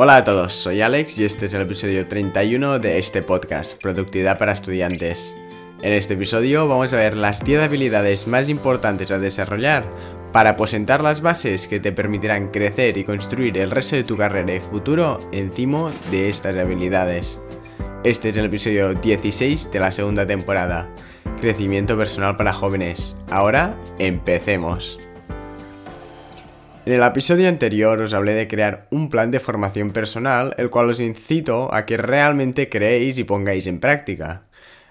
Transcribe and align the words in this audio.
Hola 0.00 0.14
a 0.14 0.22
todos, 0.22 0.52
soy 0.52 0.80
Alex 0.80 1.18
y 1.18 1.24
este 1.24 1.46
es 1.46 1.54
el 1.54 1.62
episodio 1.62 2.06
31 2.06 2.78
de 2.78 2.98
este 3.00 3.20
podcast, 3.20 3.82
Productividad 3.82 4.38
para 4.38 4.52
Estudiantes. 4.52 5.34
En 5.82 5.92
este 5.92 6.14
episodio 6.14 6.68
vamos 6.68 6.94
a 6.94 6.98
ver 6.98 7.16
las 7.16 7.42
10 7.42 7.62
habilidades 7.62 8.28
más 8.28 8.48
importantes 8.48 9.10
a 9.10 9.18
desarrollar 9.18 9.90
para 10.32 10.50
aposentar 10.50 11.02
las 11.02 11.20
bases 11.20 11.66
que 11.66 11.80
te 11.80 11.90
permitirán 11.90 12.52
crecer 12.52 12.96
y 12.96 13.02
construir 13.02 13.58
el 13.58 13.72
resto 13.72 13.96
de 13.96 14.04
tu 14.04 14.16
carrera 14.16 14.54
y 14.54 14.60
futuro 14.60 15.18
encima 15.32 15.90
de 16.12 16.28
estas 16.28 16.54
habilidades. 16.54 17.40
Este 18.04 18.28
es 18.28 18.36
el 18.36 18.44
episodio 18.44 18.94
16 18.94 19.72
de 19.72 19.80
la 19.80 19.90
segunda 19.90 20.24
temporada, 20.24 20.88
Crecimiento 21.40 21.96
Personal 21.96 22.36
para 22.36 22.52
Jóvenes. 22.52 23.16
Ahora, 23.32 23.76
empecemos. 23.98 25.00
En 26.88 26.94
el 26.94 27.02
episodio 27.02 27.50
anterior 27.50 28.00
os 28.00 28.14
hablé 28.14 28.32
de 28.32 28.48
crear 28.48 28.88
un 28.90 29.10
plan 29.10 29.30
de 29.30 29.40
formación 29.40 29.90
personal, 29.90 30.54
el 30.56 30.70
cual 30.70 30.88
os 30.88 31.00
incito 31.00 31.68
a 31.74 31.84
que 31.84 31.98
realmente 31.98 32.70
creéis 32.70 33.18
y 33.18 33.24
pongáis 33.24 33.66
en 33.66 33.78
práctica. 33.78 34.44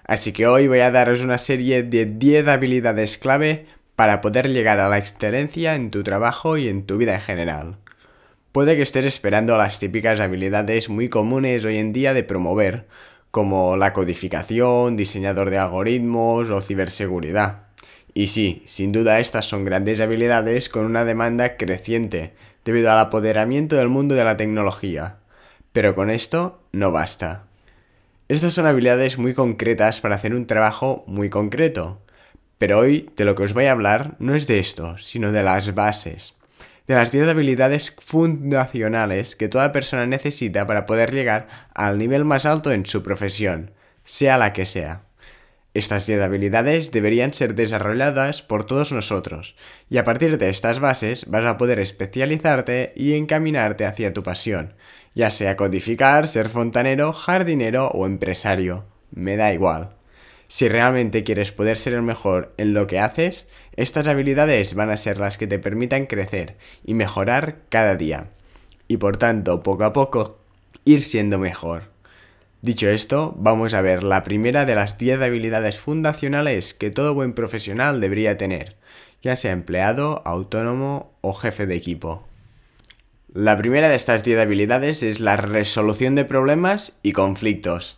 Así 0.04 0.32
que 0.32 0.46
hoy 0.46 0.68
voy 0.68 0.78
a 0.78 0.92
daros 0.92 1.22
una 1.22 1.38
serie 1.38 1.82
de 1.82 2.04
10 2.04 2.46
habilidades 2.46 3.18
clave 3.18 3.66
para 3.96 4.20
poder 4.20 4.48
llegar 4.48 4.78
a 4.78 4.88
la 4.88 4.98
excelencia 4.98 5.74
en 5.74 5.90
tu 5.90 6.04
trabajo 6.04 6.56
y 6.56 6.68
en 6.68 6.86
tu 6.86 6.98
vida 6.98 7.16
en 7.16 7.20
general. 7.20 7.78
Puede 8.52 8.76
que 8.76 8.82
estés 8.82 9.04
esperando 9.04 9.58
las 9.58 9.80
típicas 9.80 10.20
habilidades 10.20 10.88
muy 10.88 11.08
comunes 11.08 11.64
hoy 11.64 11.78
en 11.78 11.92
día 11.92 12.14
de 12.14 12.22
promover, 12.22 12.86
como 13.32 13.76
la 13.76 13.92
codificación, 13.92 14.96
diseñador 14.96 15.50
de 15.50 15.58
algoritmos 15.58 16.48
o 16.50 16.60
ciberseguridad. 16.60 17.67
Y 18.18 18.26
sí, 18.26 18.64
sin 18.66 18.90
duda 18.90 19.20
estas 19.20 19.44
son 19.44 19.64
grandes 19.64 20.00
habilidades 20.00 20.68
con 20.68 20.84
una 20.84 21.04
demanda 21.04 21.56
creciente 21.56 22.32
debido 22.64 22.90
al 22.90 22.98
apoderamiento 22.98 23.76
del 23.76 23.86
mundo 23.86 24.16
de 24.16 24.24
la 24.24 24.36
tecnología. 24.36 25.18
Pero 25.72 25.94
con 25.94 26.10
esto 26.10 26.60
no 26.72 26.90
basta. 26.90 27.44
Estas 28.26 28.54
son 28.54 28.66
habilidades 28.66 29.18
muy 29.18 29.34
concretas 29.34 30.00
para 30.00 30.16
hacer 30.16 30.34
un 30.34 30.48
trabajo 30.48 31.04
muy 31.06 31.30
concreto. 31.30 32.02
Pero 32.58 32.80
hoy 32.80 33.08
de 33.16 33.24
lo 33.24 33.36
que 33.36 33.44
os 33.44 33.54
voy 33.54 33.66
a 33.66 33.70
hablar 33.70 34.16
no 34.18 34.34
es 34.34 34.48
de 34.48 34.58
esto, 34.58 34.98
sino 34.98 35.30
de 35.30 35.44
las 35.44 35.72
bases. 35.72 36.34
De 36.88 36.96
las 36.96 37.12
10 37.12 37.28
habilidades 37.28 37.94
fundacionales 38.00 39.36
que 39.36 39.46
toda 39.46 39.70
persona 39.70 40.06
necesita 40.06 40.66
para 40.66 40.86
poder 40.86 41.14
llegar 41.14 41.46
al 41.72 41.98
nivel 41.98 42.24
más 42.24 42.46
alto 42.46 42.72
en 42.72 42.84
su 42.84 43.04
profesión, 43.04 43.70
sea 44.02 44.38
la 44.38 44.52
que 44.52 44.66
sea. 44.66 45.02
Estas 45.78 46.08
10 46.08 46.22
habilidades 46.22 46.90
deberían 46.90 47.32
ser 47.32 47.54
desarrolladas 47.54 48.42
por 48.42 48.64
todos 48.64 48.90
nosotros, 48.90 49.54
y 49.88 49.98
a 49.98 50.02
partir 50.02 50.36
de 50.36 50.48
estas 50.48 50.80
bases 50.80 51.26
vas 51.30 51.44
a 51.44 51.56
poder 51.56 51.78
especializarte 51.78 52.92
y 52.96 53.14
encaminarte 53.14 53.86
hacia 53.86 54.12
tu 54.12 54.24
pasión, 54.24 54.74
ya 55.14 55.30
sea 55.30 55.54
codificar, 55.54 56.26
ser 56.26 56.48
fontanero, 56.48 57.12
jardinero 57.12 57.90
o 57.90 58.06
empresario. 58.06 58.86
Me 59.12 59.36
da 59.36 59.52
igual. 59.52 59.90
Si 60.48 60.66
realmente 60.66 61.22
quieres 61.22 61.52
poder 61.52 61.76
ser 61.76 61.94
el 61.94 62.02
mejor 62.02 62.52
en 62.56 62.74
lo 62.74 62.88
que 62.88 62.98
haces, 62.98 63.46
estas 63.76 64.08
habilidades 64.08 64.74
van 64.74 64.90
a 64.90 64.96
ser 64.96 65.18
las 65.18 65.38
que 65.38 65.46
te 65.46 65.60
permitan 65.60 66.06
crecer 66.06 66.56
y 66.84 66.94
mejorar 66.94 67.58
cada 67.68 67.94
día. 67.94 68.30
Y 68.88 68.96
por 68.96 69.16
tanto, 69.16 69.62
poco 69.62 69.84
a 69.84 69.92
poco, 69.92 70.40
ir 70.84 71.04
siendo 71.04 71.38
mejor. 71.38 71.96
Dicho 72.60 72.88
esto, 72.88 73.36
vamos 73.38 73.72
a 73.72 73.82
ver 73.82 74.02
la 74.02 74.24
primera 74.24 74.64
de 74.64 74.74
las 74.74 74.98
10 74.98 75.22
habilidades 75.22 75.78
fundacionales 75.78 76.74
que 76.74 76.90
todo 76.90 77.14
buen 77.14 77.32
profesional 77.32 78.00
debería 78.00 78.36
tener, 78.36 78.76
ya 79.22 79.36
sea 79.36 79.52
empleado, 79.52 80.22
autónomo 80.24 81.12
o 81.20 81.34
jefe 81.34 81.66
de 81.66 81.76
equipo. 81.76 82.26
La 83.32 83.56
primera 83.56 83.88
de 83.88 83.94
estas 83.94 84.24
10 84.24 84.40
habilidades 84.40 85.04
es 85.04 85.20
la 85.20 85.36
resolución 85.36 86.16
de 86.16 86.24
problemas 86.24 86.98
y 87.04 87.12
conflictos. 87.12 87.96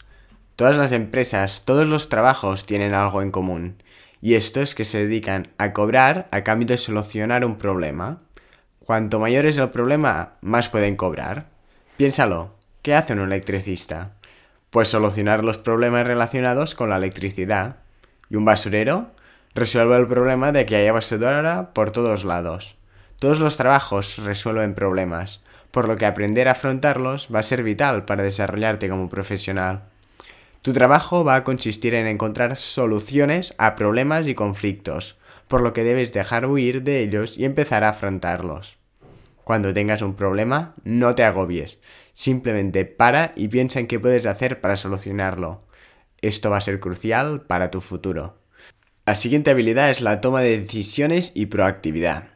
Todas 0.56 0.76
las 0.76 0.92
empresas, 0.92 1.64
todos 1.64 1.88
los 1.88 2.10
trabajos 2.10 2.66
tienen 2.66 2.92
algo 2.92 3.22
en 3.22 3.30
común, 3.30 3.82
y 4.20 4.34
esto 4.34 4.60
es 4.60 4.74
que 4.74 4.84
se 4.84 4.98
dedican 4.98 5.48
a 5.56 5.72
cobrar 5.72 6.28
a 6.32 6.44
cambio 6.44 6.66
de 6.66 6.76
solucionar 6.76 7.46
un 7.46 7.56
problema. 7.56 8.20
Cuanto 8.80 9.20
mayor 9.20 9.46
es 9.46 9.56
el 9.56 9.70
problema, 9.70 10.34
más 10.42 10.68
pueden 10.68 10.96
cobrar. 10.96 11.48
Piénsalo, 11.96 12.56
¿qué 12.82 12.94
hace 12.94 13.14
un 13.14 13.20
electricista? 13.20 14.19
Pues 14.70 14.88
solucionar 14.88 15.42
los 15.42 15.58
problemas 15.58 16.06
relacionados 16.06 16.76
con 16.76 16.90
la 16.90 16.96
electricidad. 16.96 17.76
¿Y 18.28 18.36
un 18.36 18.44
basurero? 18.44 19.10
Resuelve 19.52 19.96
el 19.96 20.06
problema 20.06 20.52
de 20.52 20.64
que 20.64 20.76
haya 20.76 20.92
basura 20.92 21.72
por 21.74 21.90
todos 21.90 22.24
lados. 22.24 22.76
Todos 23.18 23.40
los 23.40 23.56
trabajos 23.56 24.18
resuelven 24.18 24.74
problemas, 24.74 25.40
por 25.72 25.88
lo 25.88 25.96
que 25.96 26.06
aprender 26.06 26.46
a 26.46 26.52
afrontarlos 26.52 27.28
va 27.34 27.40
a 27.40 27.42
ser 27.42 27.64
vital 27.64 28.04
para 28.04 28.22
desarrollarte 28.22 28.88
como 28.88 29.08
profesional. 29.08 29.82
Tu 30.62 30.72
trabajo 30.72 31.24
va 31.24 31.34
a 31.34 31.44
consistir 31.44 31.94
en 31.94 32.06
encontrar 32.06 32.56
soluciones 32.56 33.54
a 33.58 33.74
problemas 33.74 34.28
y 34.28 34.34
conflictos, 34.34 35.18
por 35.48 35.62
lo 35.62 35.72
que 35.72 35.84
debes 35.84 36.12
dejar 36.12 36.46
huir 36.46 36.82
de 36.82 37.00
ellos 37.00 37.36
y 37.36 37.44
empezar 37.44 37.82
a 37.82 37.88
afrontarlos. 37.88 38.79
Cuando 39.50 39.72
tengas 39.72 40.00
un 40.00 40.14
problema, 40.14 40.76
no 40.84 41.16
te 41.16 41.24
agobies. 41.24 41.80
Simplemente 42.12 42.84
para 42.84 43.32
y 43.34 43.48
piensa 43.48 43.80
en 43.80 43.88
qué 43.88 43.98
puedes 43.98 44.26
hacer 44.26 44.60
para 44.60 44.76
solucionarlo. 44.76 45.66
Esto 46.20 46.50
va 46.50 46.58
a 46.58 46.60
ser 46.60 46.78
crucial 46.78 47.46
para 47.48 47.72
tu 47.72 47.80
futuro. 47.80 48.38
La 49.06 49.16
siguiente 49.16 49.50
habilidad 49.50 49.90
es 49.90 50.02
la 50.02 50.20
toma 50.20 50.40
de 50.40 50.60
decisiones 50.60 51.32
y 51.34 51.46
proactividad. 51.46 52.28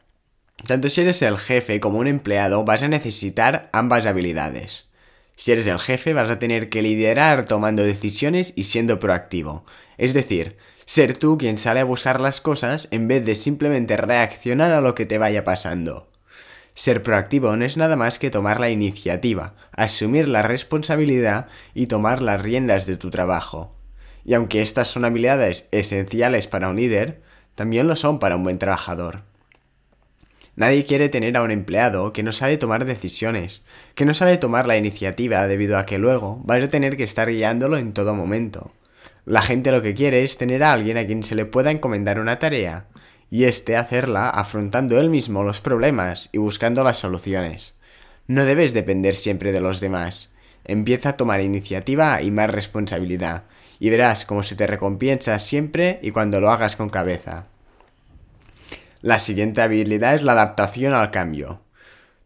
Tanto 0.66 0.90
si 0.90 1.02
eres 1.02 1.22
el 1.22 1.38
jefe 1.38 1.78
como 1.78 2.00
un 2.00 2.08
empleado 2.08 2.64
vas 2.64 2.82
a 2.82 2.88
necesitar 2.88 3.70
ambas 3.72 4.06
habilidades. 4.06 4.90
Si 5.36 5.52
eres 5.52 5.68
el 5.68 5.78
jefe 5.78 6.14
vas 6.14 6.30
a 6.30 6.40
tener 6.40 6.68
que 6.68 6.82
liderar 6.82 7.44
tomando 7.44 7.84
decisiones 7.84 8.54
y 8.56 8.64
siendo 8.64 8.98
proactivo. 8.98 9.64
Es 9.98 10.14
decir, 10.14 10.56
ser 10.84 11.16
tú 11.16 11.38
quien 11.38 11.58
sale 11.58 11.78
a 11.78 11.84
buscar 11.84 12.20
las 12.20 12.40
cosas 12.40 12.88
en 12.90 13.06
vez 13.06 13.24
de 13.24 13.36
simplemente 13.36 13.96
reaccionar 13.96 14.72
a 14.72 14.80
lo 14.80 14.96
que 14.96 15.06
te 15.06 15.18
vaya 15.18 15.44
pasando. 15.44 16.08
Ser 16.74 17.02
proactivo 17.02 17.56
no 17.56 17.64
es 17.64 17.76
nada 17.76 17.94
más 17.94 18.18
que 18.18 18.30
tomar 18.30 18.58
la 18.58 18.68
iniciativa, 18.68 19.54
asumir 19.72 20.26
la 20.26 20.42
responsabilidad 20.42 21.46
y 21.72 21.86
tomar 21.86 22.20
las 22.20 22.42
riendas 22.42 22.84
de 22.86 22.96
tu 22.96 23.10
trabajo. 23.10 23.76
Y 24.24 24.34
aunque 24.34 24.60
estas 24.60 24.88
son 24.88 25.04
habilidades 25.04 25.68
esenciales 25.70 26.48
para 26.48 26.68
un 26.68 26.76
líder, 26.76 27.22
también 27.54 27.86
lo 27.86 27.94
son 27.94 28.18
para 28.18 28.34
un 28.34 28.42
buen 28.42 28.58
trabajador. 28.58 29.22
Nadie 30.56 30.84
quiere 30.84 31.08
tener 31.08 31.36
a 31.36 31.42
un 31.42 31.50
empleado 31.50 32.12
que 32.12 32.22
no 32.22 32.32
sabe 32.32 32.58
tomar 32.58 32.84
decisiones, 32.84 33.62
que 33.94 34.04
no 34.04 34.14
sabe 34.14 34.36
tomar 34.38 34.66
la 34.66 34.76
iniciativa 34.76 35.46
debido 35.46 35.78
a 35.78 35.86
que 35.86 35.98
luego 35.98 36.40
vas 36.44 36.62
a 36.62 36.68
tener 36.68 36.96
que 36.96 37.04
estar 37.04 37.28
guiándolo 37.28 37.76
en 37.76 37.92
todo 37.92 38.14
momento. 38.14 38.72
La 39.24 39.42
gente 39.42 39.72
lo 39.72 39.82
que 39.82 39.94
quiere 39.94 40.22
es 40.22 40.36
tener 40.36 40.62
a 40.62 40.72
alguien 40.72 40.98
a 40.98 41.06
quien 41.06 41.22
se 41.22 41.34
le 41.34 41.44
pueda 41.44 41.70
encomendar 41.70 42.20
una 42.20 42.38
tarea, 42.38 42.86
y 43.30 43.44
este 43.44 43.76
hacerla 43.76 44.28
afrontando 44.28 44.98
él 45.00 45.10
mismo 45.10 45.42
los 45.42 45.60
problemas 45.60 46.28
y 46.32 46.38
buscando 46.38 46.84
las 46.84 46.98
soluciones. 46.98 47.74
No 48.26 48.44
debes 48.44 48.72
depender 48.72 49.14
siempre 49.14 49.52
de 49.52 49.60
los 49.60 49.80
demás. 49.80 50.30
Empieza 50.64 51.10
a 51.10 51.16
tomar 51.16 51.40
iniciativa 51.40 52.22
y 52.22 52.30
más 52.30 52.50
responsabilidad, 52.50 53.44
y 53.78 53.90
verás 53.90 54.24
cómo 54.24 54.42
se 54.42 54.56
te 54.56 54.66
recompensa 54.66 55.38
siempre 55.38 55.98
y 56.02 56.10
cuando 56.10 56.40
lo 56.40 56.50
hagas 56.50 56.76
con 56.76 56.88
cabeza. 56.88 57.46
La 59.02 59.18
siguiente 59.18 59.60
habilidad 59.60 60.14
es 60.14 60.22
la 60.22 60.32
adaptación 60.32 60.94
al 60.94 61.10
cambio. 61.10 61.60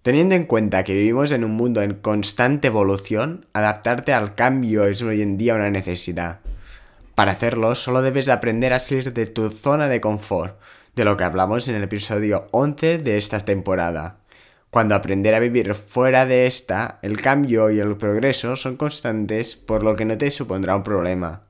Teniendo 0.02 0.36
en 0.36 0.44
cuenta 0.44 0.84
que 0.84 0.94
vivimos 0.94 1.32
en 1.32 1.42
un 1.42 1.50
mundo 1.50 1.82
en 1.82 1.94
constante 1.94 2.68
evolución, 2.68 3.46
adaptarte 3.52 4.12
al 4.12 4.36
cambio 4.36 4.84
es 4.84 5.02
hoy 5.02 5.20
en 5.20 5.36
día 5.36 5.56
una 5.56 5.70
necesidad. 5.70 6.38
Para 7.16 7.32
hacerlo, 7.32 7.74
solo 7.74 8.00
debes 8.00 8.28
aprender 8.28 8.72
a 8.72 8.78
salir 8.78 9.12
de 9.12 9.26
tu 9.26 9.50
zona 9.50 9.88
de 9.88 10.00
confort, 10.00 10.56
de 10.98 11.04
lo 11.04 11.16
que 11.16 11.22
hablamos 11.22 11.68
en 11.68 11.76
el 11.76 11.84
episodio 11.84 12.48
11 12.50 12.98
de 12.98 13.16
esta 13.16 13.38
temporada. 13.38 14.18
Cuando 14.68 14.96
aprender 14.96 15.32
a 15.32 15.38
vivir 15.38 15.72
fuera 15.74 16.26
de 16.26 16.46
esta, 16.46 16.98
el 17.02 17.22
cambio 17.22 17.70
y 17.70 17.78
el 17.78 17.96
progreso 17.96 18.56
son 18.56 18.76
constantes, 18.76 19.54
por 19.54 19.84
lo 19.84 19.94
que 19.94 20.04
no 20.04 20.18
te 20.18 20.30
supondrá 20.32 20.74
un 20.74 20.82
problema. 20.82 21.44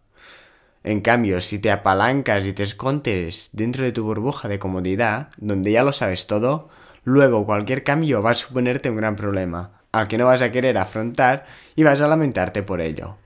En 0.84 1.00
cambio, 1.00 1.40
si 1.40 1.58
te 1.58 1.70
apalancas 1.70 2.44
y 2.44 2.52
te 2.52 2.62
escondes 2.62 3.48
dentro 3.52 3.84
de 3.84 3.92
tu 3.92 4.04
burbuja 4.04 4.48
de 4.48 4.58
comodidad, 4.58 5.30
donde 5.38 5.72
ya 5.72 5.82
lo 5.82 5.92
sabes 5.92 6.26
todo, 6.26 6.68
luego 7.04 7.46
cualquier 7.46 7.82
cambio 7.84 8.22
va 8.22 8.32
a 8.32 8.34
suponerte 8.34 8.90
un 8.90 8.96
gran 8.96 9.16
problema, 9.16 9.80
al 9.92 10.08
que 10.08 10.18
no 10.18 10.26
vas 10.26 10.42
a 10.42 10.52
querer 10.52 10.76
afrontar 10.76 11.46
y 11.74 11.84
vas 11.84 12.02
a 12.02 12.06
lamentarte 12.06 12.62
por 12.62 12.82
ello. 12.82 13.16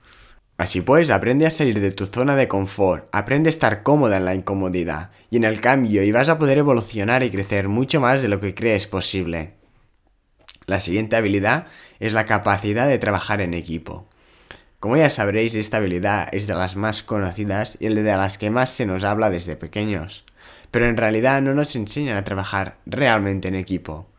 Así 0.57 0.81
pues, 0.81 1.09
aprende 1.09 1.47
a 1.47 1.51
salir 1.51 1.79
de 1.79 1.91
tu 1.91 2.05
zona 2.05 2.35
de 2.35 2.47
confort, 2.47 3.09
aprende 3.11 3.49
a 3.49 3.51
estar 3.51 3.81
cómoda 3.81 4.17
en 4.17 4.25
la 4.25 4.35
incomodidad 4.35 5.09
y 5.31 5.37
en 5.37 5.45
el 5.45 5.59
cambio 5.61 6.03
y 6.03 6.11
vas 6.11 6.29
a 6.29 6.37
poder 6.37 6.59
evolucionar 6.59 7.23
y 7.23 7.31
crecer 7.31 7.67
mucho 7.67 7.99
más 7.99 8.21
de 8.21 8.27
lo 8.27 8.39
que 8.39 8.53
crees 8.53 8.85
posible. 8.85 9.55
La 10.67 10.79
siguiente 10.79 11.15
habilidad 11.15 11.67
es 11.99 12.13
la 12.13 12.25
capacidad 12.25 12.87
de 12.87 12.99
trabajar 12.99 13.41
en 13.41 13.53
equipo. 13.53 14.07
Como 14.79 14.95
ya 14.95 15.09
sabréis, 15.09 15.55
esta 15.55 15.77
habilidad 15.77 16.29
es 16.33 16.45
de 16.45 16.53
las 16.53 16.75
más 16.75 17.03
conocidas 17.03 17.77
y 17.79 17.87
de 17.87 18.03
las 18.03 18.37
que 18.37 18.49
más 18.49 18.69
se 18.69 18.85
nos 18.85 19.03
habla 19.03 19.29
desde 19.29 19.55
pequeños, 19.55 20.23
pero 20.71 20.87
en 20.87 20.97
realidad 20.97 21.41
no 21.41 21.53
nos 21.53 21.75
enseñan 21.75 22.17
a 22.17 22.23
trabajar 22.23 22.77
realmente 22.85 23.47
en 23.47 23.55
equipo. 23.55 24.12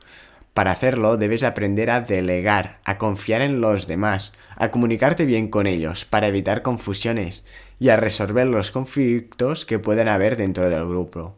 Para 0.55 0.71
hacerlo 0.71 1.17
debes 1.17 1.43
aprender 1.43 1.91
a 1.91 2.01
delegar, 2.01 2.79
a 2.85 2.97
confiar 2.97 3.41
en 3.41 3.61
los 3.61 3.89
demás, 3.89 4.33
a 4.55 4.71
comunicarte 4.71 5.27
bien 5.27 5.49
con 5.49 5.67
ellos 5.67 6.05
para 6.05 6.29
evitar 6.29 6.63
confusiones 6.63 7.45
y 7.81 7.89
a 7.89 7.97
resolver 7.97 8.47
los 8.47 8.71
conflictos 8.71 9.67
que 9.67 9.81
pueden 9.81 10.07
haber 10.07 10.37
dentro 10.37 10.71
del 10.71 10.87
grupo. 10.87 11.37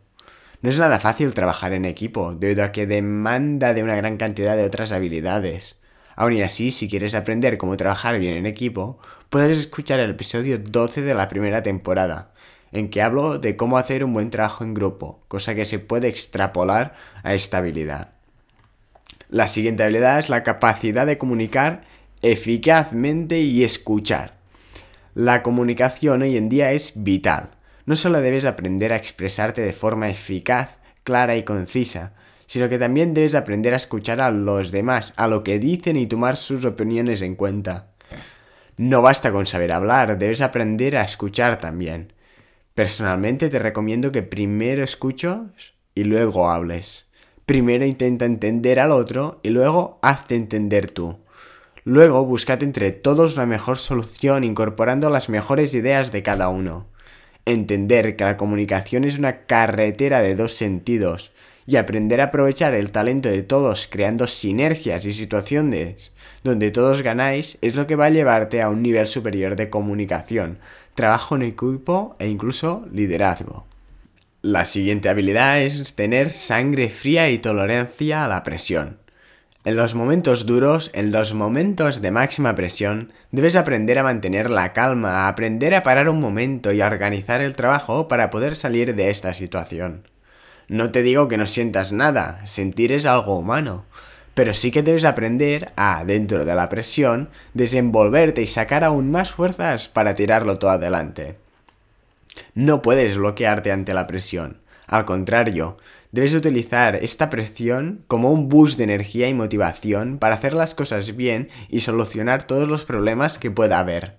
No 0.60 0.68
es 0.68 0.78
nada 0.78 1.00
fácil 1.00 1.32
trabajar 1.32 1.72
en 1.72 1.86
equipo, 1.86 2.34
debido 2.34 2.62
a 2.62 2.72
que 2.72 2.86
demanda 2.86 3.72
de 3.72 3.82
una 3.82 3.96
gran 3.96 4.18
cantidad 4.18 4.54
de 4.54 4.66
otras 4.66 4.92
habilidades. 4.92 5.76
Aún 6.14 6.34
y 6.34 6.42
así, 6.42 6.70
si 6.70 6.86
quieres 6.86 7.14
aprender 7.14 7.56
cómo 7.56 7.78
trabajar 7.78 8.18
bien 8.18 8.34
en 8.34 8.44
equipo, 8.44 8.98
puedes 9.30 9.56
escuchar 9.56 9.98
el 9.98 10.10
episodio 10.10 10.58
12 10.58 11.00
de 11.00 11.14
la 11.14 11.28
primera 11.28 11.62
temporada, 11.62 12.32
en 12.70 12.90
que 12.90 13.00
hablo 13.00 13.38
de 13.38 13.56
cómo 13.56 13.78
hacer 13.78 14.04
un 14.04 14.12
buen 14.12 14.30
trabajo 14.30 14.62
en 14.62 14.74
grupo, 14.74 15.20
cosa 15.28 15.54
que 15.54 15.64
se 15.64 15.78
puede 15.78 16.08
extrapolar 16.08 16.94
a 17.22 17.32
esta 17.32 17.58
habilidad. 17.58 18.15
La 19.28 19.48
siguiente 19.48 19.82
habilidad 19.82 20.18
es 20.18 20.28
la 20.28 20.42
capacidad 20.42 21.06
de 21.06 21.18
comunicar 21.18 21.82
eficazmente 22.22 23.40
y 23.40 23.64
escuchar. 23.64 24.34
La 25.14 25.42
comunicación 25.42 26.22
hoy 26.22 26.36
en 26.36 26.48
día 26.48 26.72
es 26.72 26.92
vital. 27.02 27.50
No 27.86 27.96
solo 27.96 28.20
debes 28.20 28.44
aprender 28.44 28.92
a 28.92 28.96
expresarte 28.96 29.62
de 29.62 29.72
forma 29.72 30.08
eficaz, 30.08 30.78
clara 31.04 31.36
y 31.36 31.42
concisa, 31.42 32.12
sino 32.46 32.68
que 32.68 32.78
también 32.78 33.14
debes 33.14 33.34
aprender 33.34 33.74
a 33.74 33.78
escuchar 33.78 34.20
a 34.20 34.30
los 34.30 34.70
demás, 34.70 35.12
a 35.16 35.26
lo 35.26 35.42
que 35.42 35.58
dicen 35.58 35.96
y 35.96 36.06
tomar 36.06 36.36
sus 36.36 36.64
opiniones 36.64 37.22
en 37.22 37.34
cuenta. 37.34 37.88
No 38.76 39.02
basta 39.02 39.32
con 39.32 39.46
saber 39.46 39.72
hablar, 39.72 40.18
debes 40.18 40.40
aprender 40.40 40.96
a 40.96 41.02
escuchar 41.02 41.58
también. 41.58 42.12
Personalmente 42.74 43.48
te 43.48 43.58
recomiendo 43.58 44.12
que 44.12 44.22
primero 44.22 44.84
escuches 44.84 45.72
y 45.94 46.04
luego 46.04 46.50
hables. 46.50 47.05
Primero 47.46 47.84
intenta 47.84 48.24
entender 48.24 48.80
al 48.80 48.90
otro 48.90 49.38
y 49.44 49.50
luego 49.50 50.00
hazte 50.02 50.34
entender 50.34 50.90
tú. 50.90 51.18
Luego 51.84 52.24
búscate 52.24 52.64
entre 52.64 52.90
todos 52.90 53.36
la 53.36 53.46
mejor 53.46 53.78
solución 53.78 54.42
incorporando 54.42 55.10
las 55.10 55.28
mejores 55.28 55.72
ideas 55.72 56.10
de 56.10 56.24
cada 56.24 56.48
uno. 56.48 56.88
Entender 57.44 58.16
que 58.16 58.24
la 58.24 58.36
comunicación 58.36 59.04
es 59.04 59.20
una 59.20 59.46
carretera 59.46 60.22
de 60.22 60.34
dos 60.34 60.54
sentidos 60.54 61.30
y 61.68 61.76
aprender 61.76 62.20
a 62.20 62.24
aprovechar 62.24 62.74
el 62.74 62.90
talento 62.90 63.28
de 63.28 63.44
todos 63.44 63.86
creando 63.88 64.26
sinergias 64.26 65.06
y 65.06 65.12
situaciones 65.12 66.10
donde 66.42 66.72
todos 66.72 67.02
ganáis 67.02 67.58
es 67.60 67.76
lo 67.76 67.86
que 67.86 67.94
va 67.94 68.06
a 68.06 68.10
llevarte 68.10 68.60
a 68.60 68.70
un 68.70 68.82
nivel 68.82 69.06
superior 69.06 69.54
de 69.54 69.70
comunicación, 69.70 70.58
trabajo 70.94 71.36
en 71.36 71.42
equipo 71.42 72.16
e 72.18 72.28
incluso 72.28 72.84
liderazgo. 72.90 73.65
La 74.46 74.64
siguiente 74.64 75.08
habilidad 75.08 75.60
es 75.60 75.96
tener 75.96 76.30
sangre 76.30 76.88
fría 76.88 77.30
y 77.30 77.38
tolerancia 77.38 78.24
a 78.24 78.28
la 78.28 78.44
presión. 78.44 78.98
En 79.64 79.74
los 79.74 79.96
momentos 79.96 80.46
duros, 80.46 80.88
en 80.94 81.10
los 81.10 81.34
momentos 81.34 82.00
de 82.00 82.12
máxima 82.12 82.54
presión, 82.54 83.12
debes 83.32 83.56
aprender 83.56 83.98
a 83.98 84.04
mantener 84.04 84.48
la 84.48 84.72
calma, 84.72 85.24
a 85.24 85.28
aprender 85.28 85.74
a 85.74 85.82
parar 85.82 86.08
un 86.08 86.20
momento 86.20 86.70
y 86.70 86.80
a 86.80 86.86
organizar 86.86 87.40
el 87.40 87.56
trabajo 87.56 88.06
para 88.06 88.30
poder 88.30 88.54
salir 88.54 88.94
de 88.94 89.10
esta 89.10 89.34
situación. 89.34 90.06
No 90.68 90.92
te 90.92 91.02
digo 91.02 91.26
que 91.26 91.38
no 91.38 91.48
sientas 91.48 91.90
nada, 91.90 92.46
sentir 92.46 92.92
es 92.92 93.04
algo 93.04 93.36
humano, 93.36 93.84
pero 94.34 94.54
sí 94.54 94.70
que 94.70 94.84
debes 94.84 95.06
aprender 95.06 95.72
a, 95.74 96.04
dentro 96.04 96.44
de 96.44 96.54
la 96.54 96.68
presión, 96.68 97.30
desenvolverte 97.52 98.42
y 98.42 98.46
sacar 98.46 98.84
aún 98.84 99.10
más 99.10 99.32
fuerzas 99.32 99.88
para 99.88 100.14
tirarlo 100.14 100.60
todo 100.60 100.70
adelante. 100.70 101.45
No 102.54 102.82
puedes 102.82 103.16
bloquearte 103.16 103.72
ante 103.72 103.94
la 103.94 104.06
presión. 104.06 104.62
Al 104.86 105.04
contrario, 105.04 105.76
debes 106.12 106.34
utilizar 106.34 106.96
esta 106.96 107.30
presión 107.30 108.04
como 108.06 108.30
un 108.30 108.48
boost 108.48 108.78
de 108.78 108.84
energía 108.84 109.28
y 109.28 109.34
motivación 109.34 110.18
para 110.18 110.36
hacer 110.36 110.54
las 110.54 110.74
cosas 110.74 111.16
bien 111.16 111.48
y 111.68 111.80
solucionar 111.80 112.44
todos 112.44 112.68
los 112.68 112.84
problemas 112.84 113.38
que 113.38 113.50
pueda 113.50 113.78
haber. 113.78 114.18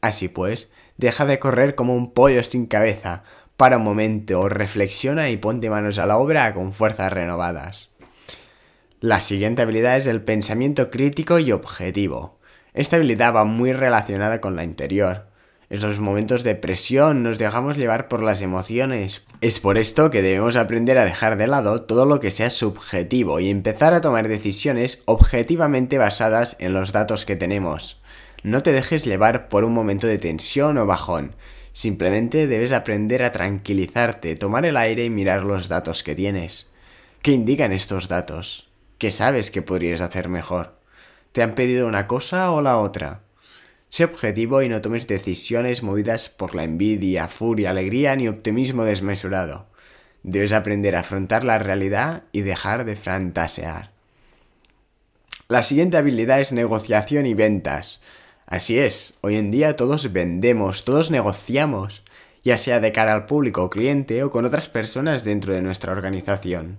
Así 0.00 0.28
pues, 0.28 0.68
deja 0.96 1.26
de 1.26 1.38
correr 1.38 1.74
como 1.74 1.94
un 1.96 2.12
pollo 2.12 2.42
sin 2.42 2.66
cabeza, 2.66 3.24
para 3.56 3.78
un 3.78 3.84
momento, 3.84 4.50
reflexiona 4.50 5.30
y 5.30 5.38
ponte 5.38 5.70
manos 5.70 5.98
a 5.98 6.04
la 6.04 6.18
obra 6.18 6.52
con 6.52 6.74
fuerzas 6.74 7.10
renovadas. 7.10 7.88
La 9.00 9.20
siguiente 9.20 9.62
habilidad 9.62 9.96
es 9.96 10.06
el 10.06 10.22
pensamiento 10.22 10.90
crítico 10.90 11.38
y 11.38 11.52
objetivo. 11.52 12.38
Esta 12.74 12.96
habilidad 12.96 13.34
va 13.34 13.44
muy 13.44 13.72
relacionada 13.72 14.42
con 14.42 14.56
la 14.56 14.62
anterior. 14.62 15.28
En 15.68 15.80
los 15.80 15.98
momentos 15.98 16.44
de 16.44 16.54
presión 16.54 17.24
nos 17.24 17.38
dejamos 17.38 17.76
llevar 17.76 18.06
por 18.06 18.22
las 18.22 18.40
emociones. 18.40 19.26
Es 19.40 19.58
por 19.58 19.78
esto 19.78 20.10
que 20.10 20.22
debemos 20.22 20.54
aprender 20.54 20.96
a 20.96 21.04
dejar 21.04 21.36
de 21.36 21.48
lado 21.48 21.82
todo 21.82 22.06
lo 22.06 22.20
que 22.20 22.30
sea 22.30 22.50
subjetivo 22.50 23.40
y 23.40 23.50
empezar 23.50 23.92
a 23.92 24.00
tomar 24.00 24.28
decisiones 24.28 25.02
objetivamente 25.06 25.98
basadas 25.98 26.54
en 26.60 26.72
los 26.72 26.92
datos 26.92 27.26
que 27.26 27.34
tenemos. 27.34 28.00
No 28.44 28.62
te 28.62 28.70
dejes 28.70 29.04
llevar 29.04 29.48
por 29.48 29.64
un 29.64 29.74
momento 29.74 30.06
de 30.06 30.18
tensión 30.18 30.78
o 30.78 30.86
bajón. 30.86 31.34
Simplemente 31.72 32.46
debes 32.46 32.70
aprender 32.70 33.24
a 33.24 33.32
tranquilizarte, 33.32 34.36
tomar 34.36 34.66
el 34.66 34.76
aire 34.76 35.04
y 35.04 35.10
mirar 35.10 35.42
los 35.42 35.68
datos 35.68 36.04
que 36.04 36.14
tienes. 36.14 36.68
¿Qué 37.22 37.32
indican 37.32 37.72
estos 37.72 38.06
datos? 38.06 38.68
¿Qué 38.98 39.10
sabes 39.10 39.50
que 39.50 39.62
podrías 39.62 40.00
hacer 40.00 40.28
mejor? 40.28 40.78
¿Te 41.32 41.42
han 41.42 41.56
pedido 41.56 41.88
una 41.88 42.06
cosa 42.06 42.52
o 42.52 42.62
la 42.62 42.76
otra? 42.76 43.25
Sé 43.88 44.04
objetivo 44.04 44.62
y 44.62 44.68
no 44.68 44.80
tomes 44.80 45.06
decisiones 45.06 45.82
movidas 45.82 46.28
por 46.28 46.54
la 46.54 46.64
envidia, 46.64 47.28
furia, 47.28 47.70
alegría 47.70 48.16
ni 48.16 48.28
optimismo 48.28 48.84
desmesurado. 48.84 49.66
Debes 50.22 50.52
aprender 50.52 50.96
a 50.96 51.00
afrontar 51.00 51.44
la 51.44 51.58
realidad 51.58 52.24
y 52.32 52.42
dejar 52.42 52.84
de 52.84 52.96
fantasear. 52.96 53.92
La 55.48 55.62
siguiente 55.62 55.96
habilidad 55.96 56.40
es 56.40 56.52
negociación 56.52 57.26
y 57.26 57.34
ventas. 57.34 58.00
Así 58.46 58.78
es, 58.78 59.14
hoy 59.20 59.36
en 59.36 59.52
día 59.52 59.76
todos 59.76 60.12
vendemos, 60.12 60.84
todos 60.84 61.12
negociamos, 61.12 62.02
ya 62.42 62.56
sea 62.56 62.80
de 62.80 62.90
cara 62.92 63.14
al 63.14 63.26
público 63.26 63.62
o 63.62 63.70
cliente 63.70 64.22
o 64.24 64.30
con 64.30 64.44
otras 64.44 64.68
personas 64.68 65.24
dentro 65.24 65.54
de 65.54 65.62
nuestra 65.62 65.92
organización. 65.92 66.78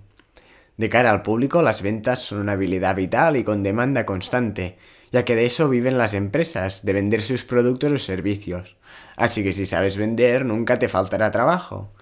De 0.76 0.88
cara 0.88 1.10
al 1.10 1.22
público, 1.22 1.60
las 1.62 1.82
ventas 1.82 2.20
son 2.20 2.38
una 2.38 2.52
habilidad 2.52 2.94
vital 2.94 3.36
y 3.36 3.44
con 3.44 3.62
demanda 3.62 4.06
constante, 4.06 4.78
ya 5.12 5.24
que 5.24 5.36
de 5.36 5.46
eso 5.46 5.68
viven 5.68 5.98
las 5.98 6.14
empresas, 6.14 6.84
de 6.84 6.92
vender 6.92 7.22
sus 7.22 7.44
productos 7.44 7.92
o 7.92 7.98
servicios. 7.98 8.76
Así 9.16 9.42
que 9.42 9.52
si 9.52 9.66
sabes 9.66 9.96
vender, 9.96 10.44
nunca 10.44 10.78
te 10.78 10.88
faltará 10.88 11.30
trabajo. 11.30 11.92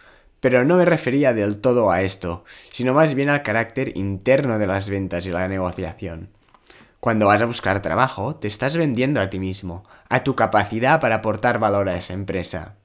Pero 0.40 0.64
no 0.64 0.76
me 0.76 0.84
refería 0.84 1.32
del 1.32 1.60
todo 1.60 1.90
a 1.90 2.02
esto, 2.02 2.44
sino 2.70 2.94
más 2.94 3.14
bien 3.14 3.30
al 3.30 3.42
carácter 3.42 3.96
interno 3.96 4.58
de 4.58 4.66
las 4.66 4.90
ventas 4.90 5.26
y 5.26 5.30
la 5.30 5.48
negociación. 5.48 6.30
Cuando 7.00 7.26
vas 7.26 7.40
a 7.40 7.46
buscar 7.46 7.82
trabajo, 7.82 8.36
te 8.36 8.48
estás 8.48 8.76
vendiendo 8.76 9.20
a 9.20 9.30
ti 9.30 9.38
mismo, 9.38 9.84
a 10.08 10.25
tu 10.25 10.34
capacidad 10.34 11.00
para 11.00 11.16
aportar 11.16 11.58
valor 11.58 11.88
a 11.88 11.96
esa 11.96 12.14
empresa. 12.14 12.76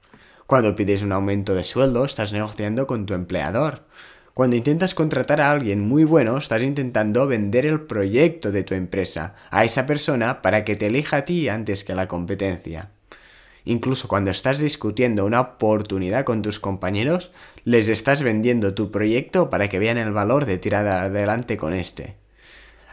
Cuando 0.46 0.76
pides 0.76 1.02
un 1.02 1.12
aumento 1.12 1.56
de 1.56 1.64
sueldo, 1.64 2.06
estás 2.06 2.34
negociando 2.34 2.86
con 2.86 3.06
tu 3.06 3.14
empleador. 3.14 3.86
Cuando 4.34 4.56
intentas 4.56 4.94
contratar 4.94 5.42
a 5.42 5.52
alguien 5.52 5.82
muy 5.82 6.06
bueno, 6.06 6.38
estás 6.38 6.64
intentando 6.64 7.28
vender 7.28 7.66
el 7.66 7.82
proyecto 7.82 8.52
de 8.52 8.64
tu 8.64 8.76
empresa 8.76 9.36
a 9.50 9.66
esa 9.66 9.86
persona 9.86 10.42
para 10.42 10.64
que 10.64 10.78
te 10.78 10.88
elija 10.88 11.18
a 11.18 11.26
ti 11.26 11.50
antes 11.50 11.84
que 11.84 11.92
a 11.92 11.96
la 11.96 12.08
competencia. 12.08 12.92
Incluso 13.66 14.08
cuando 14.08 14.32
estás 14.32 14.60
discutiendo 14.60 15.26
una 15.26 15.42
oportunidad 15.42 16.24
con 16.24 16.42
tus 16.42 16.60
compañeros, 16.60 17.32
les 17.66 17.90
estás 17.90 18.24
vendiendo 18.24 18.74
tu 18.74 18.90
proyecto 18.90 19.50
para 19.50 19.70
que 19.70 19.80
vean 19.80 19.98
el 19.98 20.12
valor 20.12 20.46
de 20.46 20.58
tirar 20.58 20.88
adelante 20.88 21.58
con 21.58 21.74
este. 21.74 22.16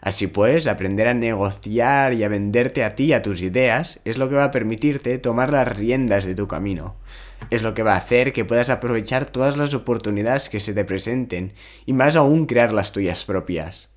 Así 0.00 0.28
pues, 0.28 0.66
aprender 0.66 1.08
a 1.08 1.14
negociar 1.14 2.14
y 2.14 2.24
a 2.24 2.28
venderte 2.28 2.84
a 2.84 2.94
ti 2.94 3.12
a 3.12 3.22
tus 3.22 3.42
ideas 3.42 4.00
es 4.04 4.18
lo 4.18 4.28
que 4.28 4.36
va 4.36 4.44
a 4.44 4.50
permitirte 4.50 5.18
tomar 5.18 5.50
las 5.50 5.76
riendas 5.76 6.24
de 6.24 6.34
tu 6.34 6.46
camino 6.46 6.96
es 7.50 7.62
lo 7.62 7.74
que 7.74 7.82
va 7.82 7.94
a 7.94 7.98
hacer 7.98 8.32
que 8.32 8.44
puedas 8.44 8.70
aprovechar 8.70 9.26
todas 9.26 9.56
las 9.56 9.74
oportunidades 9.74 10.48
que 10.48 10.60
se 10.60 10.74
te 10.74 10.84
presenten 10.84 11.52
y 11.86 11.92
más 11.92 12.16
aún 12.16 12.46
crear 12.46 12.72
las 12.72 12.92
tuyas 12.92 13.24
propias. 13.24 13.88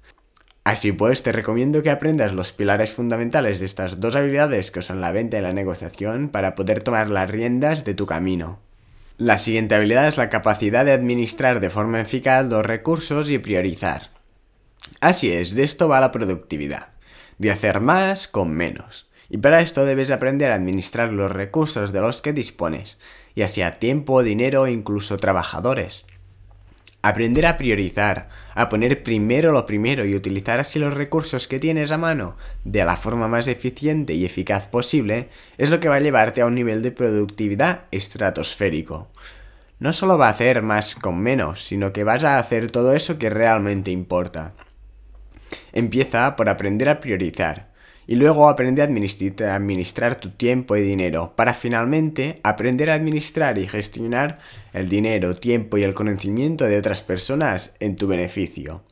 Así 0.63 0.91
pues, 0.91 1.23
te 1.23 1.31
recomiendo 1.31 1.81
que 1.81 1.89
aprendas 1.89 2.33
los 2.33 2.51
pilares 2.51 2.93
fundamentales 2.93 3.59
de 3.59 3.65
estas 3.65 3.99
dos 3.99 4.15
habilidades 4.15 4.69
que 4.69 4.83
son 4.83 5.01
la 5.01 5.11
venta 5.11 5.37
y 5.37 5.41
la 5.41 5.53
negociación 5.53 6.29
para 6.29 6.53
poder 6.53 6.83
tomar 6.83 7.09
las 7.09 7.29
riendas 7.29 7.83
de 7.83 7.95
tu 7.95 8.05
camino. 8.05 8.59
La 9.17 9.37
siguiente 9.37 9.75
habilidad 9.75 10.07
es 10.07 10.17
la 10.17 10.29
capacidad 10.29 10.85
de 10.85 10.93
administrar 10.93 11.59
de 11.59 11.69
forma 11.69 11.99
eficaz 11.99 12.45
los 12.45 12.65
recursos 12.65 13.29
y 13.29 13.39
priorizar. 13.39 14.20
Así 14.99 15.31
es, 15.31 15.55
de 15.55 15.63
esto 15.63 15.87
va 15.87 15.99
la 15.99 16.11
productividad, 16.11 16.89
de 17.37 17.51
hacer 17.51 17.81
más 17.81 18.27
con 18.27 18.51
menos. 18.51 19.09
Y 19.29 19.37
para 19.37 19.61
esto 19.61 19.85
debes 19.85 20.11
aprender 20.11 20.51
a 20.51 20.55
administrar 20.55 21.13
los 21.13 21.31
recursos 21.31 21.93
de 21.93 22.01
los 22.01 22.21
que 22.21 22.33
dispones, 22.33 22.97
ya 23.35 23.47
sea 23.47 23.79
tiempo, 23.79 24.23
dinero 24.23 24.65
e 24.65 24.71
incluso 24.71 25.17
trabajadores. 25.17 26.05
Aprender 27.03 27.47
a 27.47 27.57
priorizar, 27.57 28.29
a 28.53 28.69
poner 28.69 29.01
primero 29.01 29.51
lo 29.51 29.65
primero 29.65 30.05
y 30.05 30.15
utilizar 30.15 30.59
así 30.59 30.77
los 30.77 30.93
recursos 30.93 31.47
que 31.47 31.57
tienes 31.57 31.89
a 31.89 31.97
mano 31.97 32.37
de 32.63 32.85
la 32.85 32.95
forma 32.95 33.27
más 33.27 33.47
eficiente 33.47 34.13
y 34.13 34.25
eficaz 34.25 34.67
posible 34.67 35.29
es 35.57 35.71
lo 35.71 35.79
que 35.79 35.89
va 35.89 35.95
a 35.95 35.99
llevarte 35.99 36.41
a 36.41 36.45
un 36.45 36.53
nivel 36.53 36.83
de 36.83 36.91
productividad 36.91 37.85
estratosférico. 37.89 39.09
No 39.79 39.93
solo 39.93 40.19
va 40.19 40.27
a 40.27 40.31
hacer 40.31 40.61
más 40.61 40.93
con 40.93 41.19
menos, 41.19 41.63
sino 41.65 41.91
que 41.91 42.03
vas 42.03 42.23
a 42.23 42.37
hacer 42.37 42.69
todo 42.69 42.93
eso 42.93 43.17
que 43.17 43.31
realmente 43.31 43.89
importa. 43.89 44.53
Empieza 45.73 46.35
por 46.35 46.49
aprender 46.49 46.89
a 46.89 46.99
priorizar 46.99 47.71
y 48.07 48.15
luego 48.15 48.49
aprende 48.49 48.81
a 48.81 48.85
administrar, 48.85 50.15
tu 50.15 50.31
tiempo 50.31 50.75
y 50.75 50.81
dinero 50.81 51.33
para 51.35 51.53
finalmente 51.53 52.39
aprender 52.43 52.91
a 52.91 52.95
administrar 52.95 53.57
y 53.57 53.67
gestionar 53.67 54.39
el 54.73 54.89
dinero, 54.89 55.35
tiempo 55.35 55.77
y 55.77 55.83
el 55.83 55.93
conocimiento 55.93 56.65
de 56.65 56.77
otras 56.77 57.03
personas 57.03 57.73
en 57.79 57.95
tu 57.95 58.07
beneficio. 58.07 58.83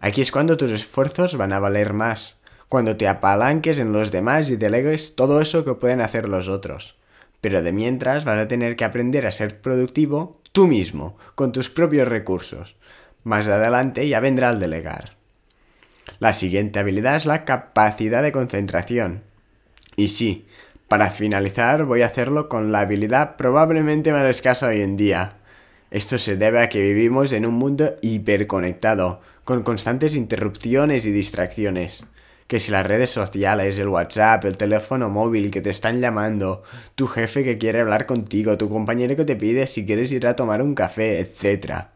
Aquí 0.00 0.20
es 0.20 0.32
cuando 0.32 0.56
tus 0.56 0.70
esfuerzos 0.70 1.36
van 1.36 1.52
a 1.52 1.58
valer 1.58 1.92
más, 1.92 2.36
cuando 2.68 2.96
te 2.96 3.08
apalanques 3.08 3.78
en 3.78 3.92
los 3.92 4.10
demás 4.10 4.50
y 4.50 4.56
delegues 4.56 5.16
todo 5.16 5.40
eso 5.40 5.64
que 5.64 5.74
pueden 5.74 6.00
hacer 6.00 6.28
los 6.28 6.48
otros. 6.48 6.96
Pero 7.40 7.62
de 7.62 7.72
mientras 7.72 8.24
vas 8.24 8.40
a 8.40 8.48
tener 8.48 8.76
que 8.76 8.84
aprender 8.84 9.26
a 9.26 9.32
ser 9.32 9.60
productivo 9.60 10.40
tú 10.52 10.66
mismo, 10.66 11.18
con 11.34 11.52
tus 11.52 11.68
propios 11.68 12.08
recursos. 12.08 12.76
Más 13.22 13.46
adelante 13.48 14.08
ya 14.08 14.20
vendrá 14.20 14.50
el 14.50 14.58
delegar. 14.58 15.15
La 16.18 16.32
siguiente 16.32 16.78
habilidad 16.78 17.16
es 17.16 17.26
la 17.26 17.44
capacidad 17.44 18.22
de 18.22 18.32
concentración. 18.32 19.22
Y 19.96 20.08
sí, 20.08 20.46
para 20.88 21.10
finalizar 21.10 21.84
voy 21.84 22.02
a 22.02 22.06
hacerlo 22.06 22.48
con 22.48 22.72
la 22.72 22.80
habilidad 22.80 23.36
probablemente 23.36 24.12
más 24.12 24.24
escasa 24.24 24.68
hoy 24.68 24.82
en 24.82 24.96
día. 24.96 25.36
Esto 25.90 26.18
se 26.18 26.36
debe 26.36 26.62
a 26.62 26.68
que 26.68 26.80
vivimos 26.80 27.32
en 27.32 27.46
un 27.46 27.54
mundo 27.54 27.94
hiperconectado, 28.02 29.20
con 29.44 29.62
constantes 29.62 30.14
interrupciones 30.14 31.06
y 31.06 31.12
distracciones. 31.12 32.04
Que 32.46 32.60
si 32.60 32.70
las 32.70 32.86
redes 32.86 33.10
sociales, 33.10 33.78
el 33.78 33.88
WhatsApp, 33.88 34.44
el 34.44 34.56
teléfono 34.56 35.08
móvil 35.08 35.50
que 35.50 35.60
te 35.60 35.70
están 35.70 36.00
llamando, 36.00 36.62
tu 36.94 37.06
jefe 37.06 37.44
que 37.44 37.58
quiere 37.58 37.80
hablar 37.80 38.06
contigo, 38.06 38.56
tu 38.56 38.68
compañero 38.68 39.16
que 39.16 39.24
te 39.24 39.36
pide 39.36 39.66
si 39.66 39.84
quieres 39.84 40.12
ir 40.12 40.26
a 40.26 40.36
tomar 40.36 40.62
un 40.62 40.74
café, 40.74 41.20
etc. 41.20 41.88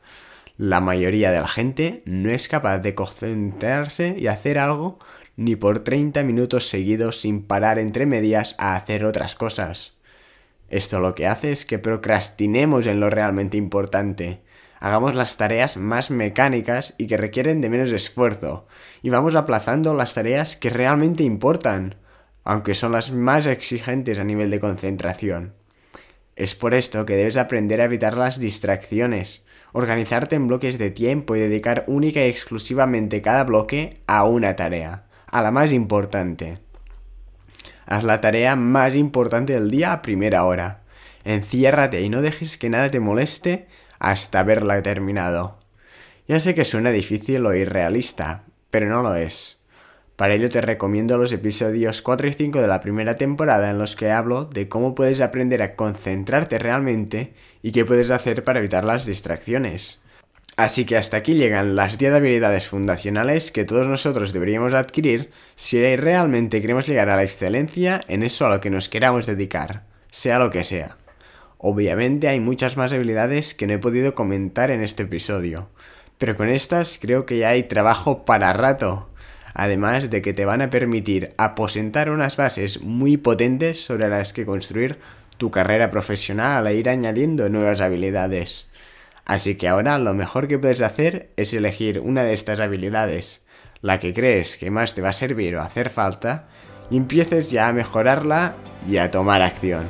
La 0.63 0.83
mayoría 0.83 1.31
de 1.31 1.41
la 1.41 1.49
gente 1.49 2.03
no 2.05 2.29
es 2.29 2.47
capaz 2.47 2.81
de 2.81 2.95
concentrarse 2.95 4.15
y 4.19 4.27
hacer 4.27 4.59
algo 4.59 4.99
ni 5.35 5.57
por 5.57 5.81
30 5.81 6.23
minutos 6.23 6.69
seguidos 6.69 7.19
sin 7.19 7.43
parar 7.45 7.79
entre 7.79 8.05
medias 8.05 8.57
a 8.59 8.77
hacer 8.77 9.07
otras 9.07 9.35
cosas. 9.35 9.95
Esto 10.69 11.01
lo 11.01 11.15
que 11.15 11.27
hace 11.27 11.51
es 11.51 11.65
que 11.65 11.79
procrastinemos 11.79 12.87
en 12.87 13.01
lo 13.01 13.09
realmente 13.09 13.57
importante, 13.57 14.43
hagamos 14.81 15.15
las 15.15 15.39
tareas 15.39 15.79
más 15.79 16.11
mecánicas 16.11 16.93
y 16.99 17.07
que 17.07 17.17
requieren 17.17 17.63
de 17.63 17.71
menos 17.71 17.91
esfuerzo, 17.91 18.67
y 19.01 19.09
vamos 19.09 19.37
aplazando 19.37 19.95
las 19.95 20.13
tareas 20.13 20.57
que 20.57 20.69
realmente 20.69 21.23
importan, 21.23 21.95
aunque 22.45 22.75
son 22.75 22.93
las 22.93 23.13
más 23.13 23.47
exigentes 23.47 24.19
a 24.19 24.25
nivel 24.25 24.51
de 24.51 24.61
concentración. 24.61 25.55
Es 26.37 26.55
por 26.55 26.75
esto 26.75 27.07
que 27.07 27.17
debes 27.17 27.39
aprender 27.39 27.81
a 27.81 27.85
evitar 27.85 28.15
las 28.15 28.39
distracciones, 28.39 29.43
organizarte 29.73 30.37
en 30.37 30.49
bloques 30.49 30.79
de 30.79 30.91
tiempo 30.91 31.37
y 31.37 31.41
dedicar 31.41 31.85
única 31.87 32.21
y 32.21 32.29
exclusivamente 32.29 33.23
cada 33.23 33.45
bloque 33.45 34.01
a 34.07 34.25
una 34.25 34.57
tarea, 34.57 35.05
a 35.27 35.43
la 35.43 35.51
más 35.51 35.73
importante. 35.73 36.59
Haz 37.87 38.05
la 38.05 38.21
tarea 38.21 38.57
más 38.57 38.95
importante 38.95 39.53
del 39.53 39.71
día 39.71 39.93
a 39.93 40.03
primera 40.03 40.45
hora. 40.45 40.83
Enciérrate 41.25 42.03
y 42.03 42.09
no 42.09 42.23
dejes 42.23 42.57
que 42.57 42.71
nada 42.71 42.91
te 42.91 43.01
moleste 43.01 43.69
hasta 43.99 44.41
haberla 44.41 44.83
terminado. 44.83 45.59
Ya 46.27 46.41
sé 46.41 46.55
que 46.55 46.65
suena 46.65 46.91
difícil 46.91 47.45
o 47.47 47.55
irrealista, 47.55 48.45
pero 48.71 48.89
no 48.89 49.03
lo 49.03 49.15
es. 49.15 49.60
Para 50.21 50.35
ello 50.35 50.51
te 50.51 50.61
recomiendo 50.61 51.17
los 51.17 51.33
episodios 51.33 52.03
4 52.03 52.29
y 52.29 52.35
5 52.35 52.61
de 52.61 52.67
la 52.67 52.81
primera 52.81 53.17
temporada 53.17 53.71
en 53.71 53.79
los 53.79 53.97
que 53.97 54.11
hablo 54.11 54.45
de 54.45 54.69
cómo 54.69 54.95
puedes 54.95 55.23
aprender 55.23 55.63
a 55.63 55.77
concentrarte 55.77 56.59
realmente 56.59 57.33
y 57.63 57.73
qué 57.73 57.87
puedes 57.87 58.11
hacer 58.11 58.45
para 58.45 58.59
evitar 58.59 58.85
las 58.85 59.07
distracciones. 59.07 60.03
Así 60.59 60.85
que 60.85 60.99
hasta 60.99 61.17
aquí 61.17 61.33
llegan 61.33 61.75
las 61.75 61.97
10 61.97 62.13
habilidades 62.13 62.67
fundacionales 62.67 63.51
que 63.51 63.65
todos 63.65 63.87
nosotros 63.87 64.35
deberíamos 64.35 64.75
adquirir 64.75 65.31
si 65.57 65.97
realmente 65.97 66.61
queremos 66.61 66.87
llegar 66.87 67.09
a 67.09 67.17
la 67.17 67.25
excelencia 67.25 68.03
en 68.07 68.23
eso 68.23 68.45
a 68.45 68.51
lo 68.51 68.61
que 68.61 68.69
nos 68.69 68.91
queramos 68.91 69.25
dedicar, 69.25 69.85
sea 70.11 70.39
lo 70.39 70.51
que 70.51 70.65
sea. 70.65 70.99
Obviamente 71.57 72.29
hay 72.29 72.41
muchas 72.41 72.77
más 72.77 72.93
habilidades 72.93 73.55
que 73.55 73.67
no 73.67 73.73
he 73.73 73.79
podido 73.79 74.15
comentar 74.15 74.71
en 74.71 74.83
este 74.83 75.05
episodio, 75.05 75.71
pero 76.19 76.37
con 76.37 76.51
estas 76.51 76.99
creo 77.01 77.25
que 77.25 77.39
ya 77.39 77.49
hay 77.49 77.63
trabajo 77.63 78.27
para 78.27 78.53
rato 78.53 79.10
además 79.55 80.11
de 80.11 80.23
que 80.23 80.33
te 80.33 80.45
van 80.45 80.63
a 80.63 80.71
permitir 80.71 81.35
aposentar 81.37 82.11
unas 82.11 82.37
bases 82.37 82.83
muy 82.83 83.17
potentes 83.17 83.85
sobre 83.85 84.09
las 84.09 84.33
que 84.33 84.47
construir 84.47 84.99
tu 85.37 85.51
carrera 85.51 85.91
profesional 85.91 86.67
e 86.67 86.75
ir 86.75 86.89
añadiendo 86.89 87.49
nuevas 87.49 87.81
habilidades. 87.81 88.67
Así 89.25 89.55
que 89.55 89.69
ahora 89.69 89.99
lo 89.99 90.13
mejor 90.13 90.49
que 90.49 90.59
puedes 90.59 90.83
hacer 90.83 91.31
es 91.37 91.55
elegir 91.55 92.01
una 92.01 92.25
de 92.25 92.33
estas 92.33 92.61
habilidades, 92.61 93.41
la 93.81 93.99
que 93.99 94.13
crees 94.13 94.57
que 94.57 94.71
más 94.71 94.95
te 94.95 95.03
va 95.03 95.11
a 95.11 95.15
servir 95.15 95.57
o 95.57 95.63
hacer 95.63 95.91
falta, 95.91 96.49
y 96.91 96.97
empieces 96.97 97.51
ya 97.51 97.69
a 97.69 97.73
mejorarla 97.73 98.57
y 98.89 98.99
a 98.99 99.11
tomar 99.11 99.43
acción. 99.43 99.89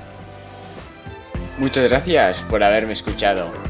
Muchas 1.59 1.88
gracias 1.88 2.43
por 2.43 2.62
haberme 2.62 2.93
escuchado. 2.93 3.70